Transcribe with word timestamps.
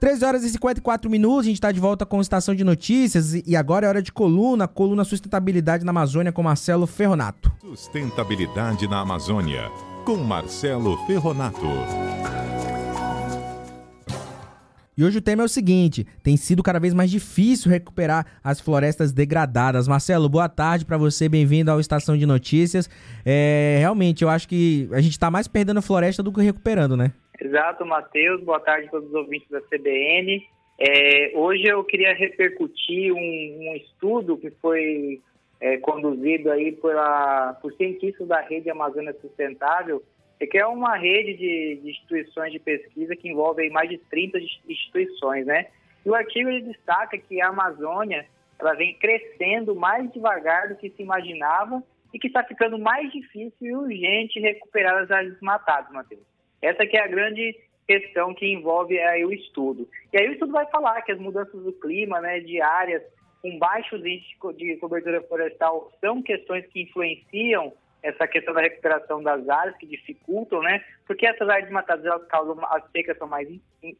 13 0.00 0.24
horas 0.24 0.44
e 0.44 0.50
54 0.50 1.10
minutos, 1.10 1.40
a 1.40 1.44
gente 1.44 1.56
está 1.56 1.72
de 1.72 1.80
volta 1.80 2.06
com 2.06 2.20
Estação 2.20 2.54
de 2.54 2.62
Notícias 2.62 3.34
e 3.34 3.56
agora 3.56 3.84
é 3.84 3.88
hora 3.88 4.02
de 4.02 4.12
coluna, 4.12 4.68
coluna 4.68 5.02
Sustentabilidade 5.02 5.84
na 5.84 5.90
Amazônia 5.90 6.30
com 6.30 6.40
Marcelo 6.40 6.86
Ferronato. 6.86 7.52
Sustentabilidade 7.60 8.86
na 8.86 9.00
Amazônia, 9.00 9.68
com 10.04 10.16
Marcelo 10.18 10.96
Ferronato. 11.04 11.66
E 14.96 15.04
hoje 15.04 15.18
o 15.18 15.20
tema 15.20 15.42
é 15.42 15.46
o 15.46 15.48
seguinte: 15.48 16.06
tem 16.22 16.36
sido 16.36 16.62
cada 16.62 16.78
vez 16.78 16.94
mais 16.94 17.10
difícil 17.10 17.68
recuperar 17.68 18.24
as 18.42 18.60
florestas 18.60 19.12
degradadas. 19.12 19.88
Marcelo, 19.88 20.28
boa 20.28 20.48
tarde 20.48 20.84
para 20.84 20.96
você, 20.96 21.28
bem-vindo 21.28 21.72
ao 21.72 21.80
Estação 21.80 22.16
de 22.16 22.24
Notícias. 22.24 22.88
É, 23.24 23.78
realmente, 23.80 24.22
eu 24.22 24.28
acho 24.28 24.46
que 24.46 24.88
a 24.92 25.00
gente 25.00 25.12
está 25.12 25.28
mais 25.28 25.48
perdendo 25.48 25.82
floresta 25.82 26.22
do 26.22 26.32
que 26.32 26.40
recuperando, 26.40 26.96
né? 26.96 27.12
Exato, 27.40 27.86
Matheus. 27.86 28.42
Boa 28.42 28.58
tarde 28.58 28.88
a 28.88 28.90
todos 28.90 29.08
os 29.08 29.14
ouvintes 29.14 29.48
da 29.48 29.60
CBN. 29.60 30.44
É, 30.78 31.32
hoje 31.34 31.64
eu 31.66 31.84
queria 31.84 32.12
repercutir 32.12 33.12
um, 33.12 33.18
um 33.18 33.76
estudo 33.76 34.36
que 34.36 34.50
foi 34.50 35.20
é, 35.60 35.76
conduzido 35.78 36.50
aí 36.50 36.72
pela, 36.72 37.54
por 37.54 37.72
cientistas 37.74 38.26
da 38.26 38.40
Rede 38.40 38.70
Amazônia 38.70 39.14
Sustentável, 39.20 40.02
que 40.50 40.58
é 40.58 40.66
uma 40.66 40.96
rede 40.96 41.34
de, 41.34 41.80
de 41.82 41.90
instituições 41.90 42.52
de 42.52 42.58
pesquisa 42.58 43.16
que 43.16 43.28
envolve 43.28 43.68
mais 43.70 43.88
de 43.88 43.98
30 43.98 44.38
instituições, 44.68 45.46
né? 45.46 45.66
E 46.04 46.10
o 46.10 46.14
artigo 46.14 46.48
ele 46.48 46.72
destaca 46.72 47.18
que 47.18 47.40
a 47.40 47.48
Amazônia 47.48 48.26
ela 48.58 48.74
vem 48.74 48.94
crescendo 48.94 49.74
mais 49.74 50.10
devagar 50.12 50.68
do 50.68 50.76
que 50.76 50.90
se 50.90 51.02
imaginava 51.02 51.82
e 52.12 52.18
que 52.18 52.28
está 52.28 52.42
ficando 52.42 52.78
mais 52.78 53.10
difícil 53.12 53.52
e 53.60 53.74
urgente 53.74 54.40
recuperar 54.40 55.02
as 55.02 55.10
áreas 55.10 55.32
desmatadas, 55.34 55.92
Matheus. 55.92 56.37
Essa 56.62 56.86
que 56.86 56.96
é 56.96 57.02
a 57.02 57.08
grande 57.08 57.56
questão 57.86 58.34
que 58.34 58.46
envolve 58.46 58.98
aí 58.98 59.24
o 59.24 59.32
estudo. 59.32 59.88
E 60.12 60.18
aí 60.18 60.28
o 60.28 60.32
estudo 60.32 60.52
vai 60.52 60.66
falar 60.66 61.00
que 61.02 61.12
as 61.12 61.18
mudanças 61.18 61.62
do 61.62 61.72
clima, 61.72 62.20
né, 62.20 62.40
de 62.40 62.60
áreas 62.60 63.02
com 63.40 63.58
baixos 63.58 64.00
índices 64.04 64.36
de 64.56 64.76
cobertura 64.76 65.22
florestal 65.22 65.92
são 66.00 66.22
questões 66.22 66.66
que 66.66 66.82
influenciam 66.82 67.72
essa 68.02 68.26
questão 68.28 68.54
da 68.54 68.60
recuperação 68.60 69.22
das 69.22 69.48
áreas, 69.48 69.76
que 69.76 69.86
dificultam, 69.86 70.60
né? 70.60 70.84
Porque 71.06 71.26
essas 71.26 71.48
áreas 71.48 71.64
desmatadas, 71.64 72.04
elas 72.04 72.26
causam, 72.28 72.56
as 72.66 72.82
secas 72.92 73.18
são 73.18 73.26
mais 73.26 73.48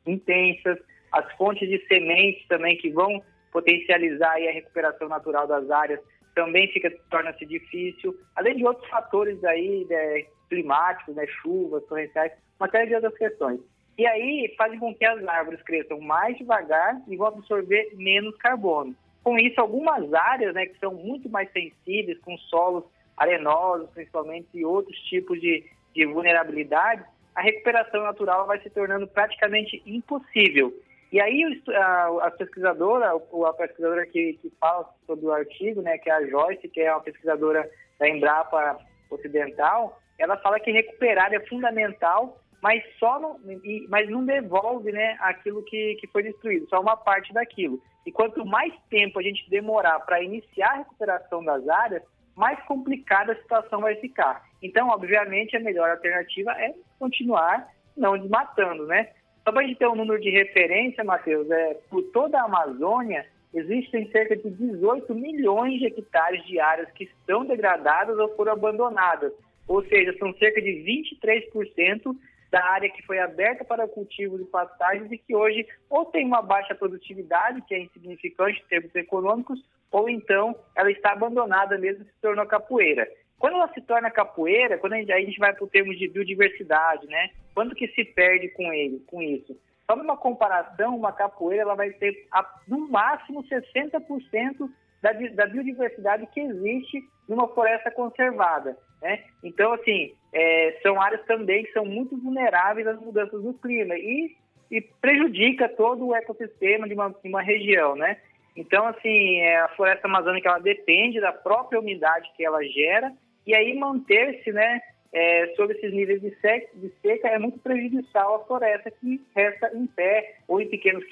intensas, 0.06 0.78
as 1.12 1.33
fontes 1.37 1.69
de 1.69 1.84
sementes 1.87 2.47
também 2.47 2.77
que 2.77 2.91
vão 2.91 3.22
potencializar 3.50 4.34
a 4.34 4.53
recuperação 4.53 5.09
natural 5.09 5.47
das 5.47 5.69
áreas 5.70 6.00
também 6.39 6.69
fica 6.69 6.89
torna-se 7.11 7.44
difícil, 7.44 8.17
além 8.36 8.56
de 8.56 8.64
outros 8.64 8.89
fatores 8.89 9.42
aí 9.42 9.84
né, 9.91 10.25
climáticos, 10.48 11.17
né, 11.17 11.27
chuvas, 11.42 11.84
torrenciais, 11.86 12.31
uma 12.61 12.70
série 12.70 12.86
de 12.86 12.94
outras 12.94 13.19
questões. 13.19 13.61
E 13.98 14.06
aí 14.06 14.55
fazem 14.56 14.78
com 14.78 14.94
que 14.94 15.05
as 15.05 15.27
árvores 15.27 15.61
cresçam 15.62 16.00
mais 16.00 16.39
devagar 16.39 17.03
e 17.09 17.16
vão 17.16 17.27
absorver 17.27 17.91
menos 17.94 18.36
carbono. 18.36 18.94
Com 19.25 19.36
isso, 19.36 19.61
algumas 19.61 20.14
áreas 20.14 20.55
né, 20.55 20.66
que 20.66 20.78
são 20.78 20.94
muito 20.94 21.28
mais 21.28 21.50
sensíveis, 21.50 22.20
com 22.20 22.39
solos 22.39 22.84
arenosos, 23.16 23.91
principalmente, 23.91 24.47
e 24.55 24.64
outros 24.64 24.97
tipos 25.09 25.41
de, 25.41 25.64
de 25.92 26.06
vulnerabilidade, 26.06 27.03
a 27.34 27.42
recuperação 27.42 28.05
natural 28.05 28.47
vai 28.47 28.61
se 28.61 28.70
tornando 28.70 29.09
praticamente 29.09 29.83
impossível. 29.84 30.72
E 31.11 31.20
aí 31.20 31.62
a, 31.75 32.27
a 32.27 32.31
pesquisadora, 32.31 33.12
a 33.12 33.53
pesquisadora 33.55 34.06
que, 34.06 34.34
que 34.34 34.51
fala 34.61 34.89
sobre 35.06 35.27
o 35.27 35.33
artigo, 35.33 35.81
né, 35.81 35.97
que 35.98 36.11
é 36.11 36.12
a 36.12 36.27
Joyce, 36.27 36.69
que 36.69 36.81
é 36.81 36.92
uma 36.92 37.03
pesquisadora 37.03 37.69
da 37.98 38.09
Embrapa 38.09 38.78
Ocidental, 39.11 39.98
ela 40.19 40.37
fala 40.39 40.61
que 40.61 40.70
recuperar 40.70 41.33
é 41.33 41.41
fundamental, 41.47 42.39
mas 42.62 42.83
só 42.98 43.19
não, 43.20 43.41
mas 43.89 44.11
não 44.11 44.25
devolve 44.25 44.92
né, 44.92 45.17
aquilo 45.20 45.62
que, 45.65 45.97
que 46.00 46.06
foi 46.09 46.25
destruído, 46.25 46.69
só 46.69 46.81
uma 46.81 46.97
parte 46.97 47.33
daquilo. 47.33 47.81
E 48.05 48.12
quanto 48.12 48.45
mais 48.45 48.72
tempo 48.91 49.19
a 49.19 49.22
gente 49.22 49.48
demorar 49.48 50.00
para 50.00 50.22
iniciar 50.22 50.70
a 50.70 50.78
recuperação 50.78 51.43
das 51.45 51.67
áreas, 51.69 52.03
mais 52.37 52.59
complicada 52.66 53.33
a 53.33 53.37
situação 53.37 53.81
vai 53.81 53.97
ficar. 53.97 54.43
Então, 54.62 54.88
obviamente, 54.88 55.56
a 55.56 55.60
melhor 55.60 55.91
alternativa 55.91 56.53
é 56.53 56.75
continuar 56.99 57.69
não 57.97 58.16
desmatando, 58.16 58.87
né? 58.87 59.10
Só 59.48 59.53
para 59.53 59.62
a 59.62 59.66
gente 59.66 59.78
ter 59.78 59.88
um 59.88 59.94
número 59.94 60.20
de 60.20 60.28
referência, 60.28 61.03
Matheus, 61.03 61.50
é, 61.50 61.72
por 61.88 62.03
toda 62.12 62.38
a 62.38 62.44
Amazônia, 62.44 63.25
existem 63.54 64.06
cerca 64.10 64.36
de 64.36 64.50
18 64.50 65.14
milhões 65.14 65.78
de 65.78 65.86
hectares 65.86 66.44
de 66.44 66.60
áreas 66.60 66.91
que 66.91 67.04
estão 67.04 67.47
degradadas 67.47 68.19
ou 68.19 68.28
foram 68.36 68.53
abandonadas. 68.53 69.32
Ou 69.66 69.82
seja, 69.86 70.14
são 70.19 70.34
cerca 70.34 70.60
de 70.60 70.84
23% 71.32 72.14
da 72.50 72.62
área 72.62 72.91
que 72.91 73.03
foi 73.06 73.20
aberta 73.20 73.64
para 73.64 73.88
cultivo 73.88 74.36
de 74.36 74.44
pastagens 74.44 75.10
e 75.10 75.16
que 75.16 75.34
hoje 75.34 75.66
ou 75.88 76.04
tem 76.04 76.26
uma 76.26 76.42
baixa 76.42 76.75
produtividade, 76.75 77.62
que 77.62 77.75
é 77.75 77.78
insignificante 77.78 78.60
em 78.60 78.69
termos 78.69 78.94
econômicos, 78.94 79.65
ou 79.91 80.10
então 80.10 80.54
ela 80.76 80.91
está 80.91 81.12
abandonada 81.12 81.78
mesmo 81.78 82.04
se 82.04 82.20
tornou 82.20 82.44
capoeira. 82.44 83.09
Quando 83.38 83.54
ela 83.54 83.72
se 83.72 83.81
torna 83.81 84.10
capoeira, 84.10 84.78
quando 84.78 84.94
a 84.94 84.97
gente, 84.97 85.38
vai 85.38 85.53
para 85.53 85.65
o 85.65 85.69
termo 85.69 85.94
de 85.94 86.09
biodiversidade, 86.09 87.06
né? 87.06 87.31
Quanto 87.54 87.75
que 87.75 87.87
se 87.88 88.04
perde 88.04 88.49
com 88.49 88.72
ele, 88.72 89.00
com 89.06 89.22
isso? 89.22 89.56
Só 89.88 89.97
numa 89.97 90.16
comparação, 90.16 90.97
uma 90.97 91.12
capoeira 91.12 91.62
ela 91.62 91.75
vai 91.75 91.91
ter 91.91 92.27
no 92.66 92.88
máximo 92.88 93.43
60% 93.44 94.69
da, 95.00 95.12
da 95.12 95.47
biodiversidade 95.47 96.27
que 96.27 96.41
existe 96.41 97.03
numa 97.28 97.48
floresta 97.48 97.91
conservada. 97.91 98.77
Né? 99.00 99.22
Então, 99.44 99.72
assim, 99.72 100.12
é, 100.32 100.78
são 100.82 101.00
áreas 101.00 101.25
também 101.27 101.65
que 101.65 101.72
são 101.72 101.84
muito 101.84 102.16
vulneráveis 102.19 102.87
às 102.87 103.00
mudanças 103.00 103.41
do 103.41 103.54
clima 103.54 103.94
e, 103.97 104.37
e 104.71 104.81
prejudica 104.81 105.69
todo 105.69 106.09
o 106.09 106.15
ecossistema 106.15 106.88
de 106.88 106.94
uma, 106.94 107.10
de 107.10 107.28
uma 107.28 107.41
região, 107.41 107.94
né? 107.94 108.19
Então, 108.56 108.88
assim, 108.88 109.37
é, 109.37 109.60
a 109.60 109.69
floresta 109.69 110.09
amazônica 110.09 110.48
ela 110.48 110.59
depende 110.59 111.21
da 111.21 111.32
própria 111.32 111.78
umidade 111.78 112.28
que 112.37 112.44
ela 112.44 112.60
gera 112.65 113.12
e 113.48 113.54
aí 113.54 113.75
manter-se, 113.78 114.53
né, 114.53 114.78
é, 115.10 115.54
sobre 115.56 115.75
esses 115.78 115.91
níveis 115.91 116.20
de 116.20 116.31
seca, 116.38 116.69
de 116.75 116.92
seca 117.00 117.28
é 117.28 117.38
muito 117.38 117.59
prejudicial 117.60 118.34
à 118.34 118.44
floresta 118.44 118.91
que 118.91 119.19
resta 119.34 119.75
em 119.75 119.86
pé 119.86 120.36
ou 120.47 120.60
em 120.60 120.69
pequenos 120.69 121.03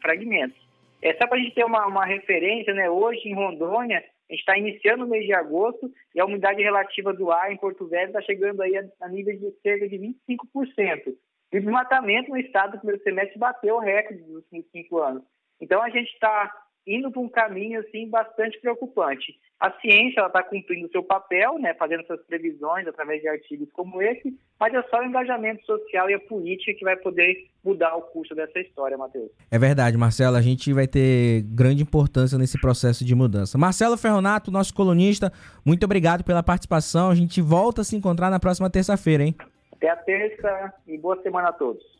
fragmentos. 0.00 0.56
É 1.02 1.12
só 1.16 1.26
para 1.26 1.36
a 1.36 1.40
gente 1.40 1.54
ter 1.54 1.66
uma, 1.66 1.86
uma 1.86 2.06
referência, 2.06 2.72
né? 2.72 2.88
Hoje 2.88 3.28
em 3.28 3.34
Rondônia, 3.34 3.98
a 3.98 4.32
gente 4.32 4.40
está 4.40 4.56
iniciando 4.56 5.04
o 5.04 5.08
mês 5.08 5.26
de 5.26 5.34
agosto 5.34 5.92
e 6.14 6.20
a 6.20 6.24
umidade 6.24 6.62
relativa 6.62 7.12
do 7.12 7.30
ar 7.30 7.52
em 7.52 7.58
Porto 7.58 7.86
Velho 7.86 8.06
está 8.06 8.22
chegando 8.22 8.62
aí 8.62 8.74
a, 8.74 8.84
a 9.02 9.08
nível 9.10 9.36
de 9.36 9.50
cerca 9.60 9.86
de 9.86 9.98
25%. 9.98 11.14
E 11.52 11.58
o 11.58 11.60
desmatamento 11.60 12.30
no 12.30 12.38
estado 12.38 12.72
do 12.72 12.78
primeiro 12.78 13.02
semestre 13.02 13.38
bateu 13.38 13.74
o 13.74 13.80
recorde 13.80 14.22
dos 14.22 14.36
últimos 14.36 14.64
cinco 14.70 14.98
anos. 14.98 15.22
Então 15.60 15.82
a 15.82 15.90
gente 15.90 16.10
está 16.10 16.50
indo 16.86 17.10
para 17.10 17.20
um 17.20 17.28
caminho 17.28 17.80
assim 17.80 18.08
bastante 18.08 18.58
preocupante. 18.60 19.38
A 19.62 19.70
ciência 19.80 20.26
está 20.26 20.42
cumprindo 20.42 20.88
o 20.88 20.90
seu 20.90 21.04
papel, 21.04 21.56
né, 21.60 21.72
fazendo 21.74 22.04
suas 22.04 22.20
previsões 22.22 22.84
através 22.84 23.22
de 23.22 23.28
artigos 23.28 23.70
como 23.72 24.02
esse, 24.02 24.36
mas 24.58 24.74
é 24.74 24.82
só 24.90 24.98
o 24.98 25.04
engajamento 25.04 25.64
social 25.64 26.10
e 26.10 26.14
a 26.14 26.18
política 26.18 26.76
que 26.76 26.84
vai 26.84 26.96
poder 26.96 27.46
mudar 27.64 27.94
o 27.94 28.02
curso 28.02 28.34
dessa 28.34 28.58
história, 28.58 28.98
Matheus. 28.98 29.30
É 29.52 29.60
verdade, 29.60 29.96
Marcelo. 29.96 30.36
A 30.36 30.42
gente 30.42 30.72
vai 30.72 30.88
ter 30.88 31.42
grande 31.42 31.84
importância 31.84 32.36
nesse 32.36 32.60
processo 32.60 33.04
de 33.04 33.14
mudança. 33.14 33.56
Marcelo 33.56 33.96
Ferronato, 33.96 34.50
nosso 34.50 34.74
colunista, 34.74 35.32
muito 35.64 35.84
obrigado 35.84 36.24
pela 36.24 36.42
participação. 36.42 37.08
A 37.08 37.14
gente 37.14 37.40
volta 37.40 37.82
a 37.82 37.84
se 37.84 37.94
encontrar 37.94 38.30
na 38.30 38.40
próxima 38.40 38.68
terça-feira, 38.68 39.22
hein? 39.22 39.36
Até 39.74 39.90
a 39.90 39.96
terça 39.96 40.74
e 40.88 40.98
boa 40.98 41.22
semana 41.22 41.50
a 41.50 41.52
todos. 41.52 41.92